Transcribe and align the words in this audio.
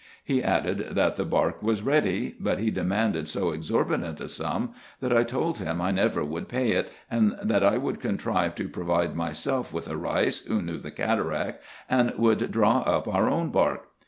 He 0.23 0.41
added, 0.43 0.95
that 0.95 1.15
the 1.15 1.25
bark 1.25 1.61
was 1.61 1.83
ready: 1.83 2.33
but 2.39 2.57
he 2.57 2.71
demanded 2.71 3.27
so 3.29 3.51
exorbitant 3.51 4.19
a 4.19 4.27
sum, 4.27 4.73
that 4.99 5.15
I 5.15 5.21
told 5.21 5.59
him 5.59 5.79
I 5.79 5.91
never 5.91 6.23
would 6.23 6.47
pay 6.47 6.71
it, 6.71 6.91
and 7.11 7.37
that 7.43 7.63
I 7.63 7.77
would 7.77 7.99
contrive 7.99 8.55
to 8.55 8.67
provide 8.67 9.15
myself 9.15 9.71
with 9.71 9.87
a 9.87 9.93
Eeis, 9.95 10.47
who 10.47 10.59
knew 10.59 10.79
the 10.79 10.89
cataract, 10.89 11.61
and 11.87 12.13
would 12.17 12.51
draw 12.51 12.79
up 12.79 13.07
our 13.07 13.29
own 13.29 13.49
bark. 13.51 13.89